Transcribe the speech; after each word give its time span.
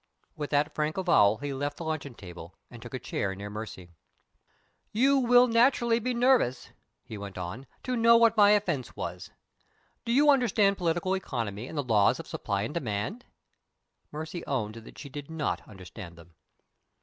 With 0.35 0.49
that 0.49 0.73
frank 0.73 0.97
avowal 0.97 1.37
he 1.37 1.53
left 1.53 1.77
the 1.77 1.83
luncheon 1.85 2.15
table, 2.15 2.55
and 2.71 2.81
took 2.81 2.95
a 2.95 2.97
chair 2.97 3.35
near 3.35 3.51
Mercy. 3.51 3.91
"You 4.91 5.19
will 5.19 5.45
naturally 5.45 5.99
be 5.99 6.09
anxious," 6.09 6.71
he 7.03 7.19
went 7.19 7.37
on, 7.37 7.67
"to 7.83 7.95
know 7.95 8.17
what 8.17 8.35
my 8.35 8.49
offense 8.53 8.95
was. 8.95 9.29
Do 10.03 10.11
you 10.11 10.31
understand 10.31 10.79
Political 10.79 11.13
Economy 11.17 11.67
and 11.67 11.77
the 11.77 11.83
Laws 11.83 12.19
of 12.19 12.25
Supply 12.25 12.63
and 12.63 12.73
Demand?" 12.73 13.25
Mercy 14.11 14.43
owned 14.47 14.73
that 14.73 14.97
she 14.97 15.07
did 15.07 15.29
not 15.29 15.61
understand 15.69 16.15
them. 16.15 16.33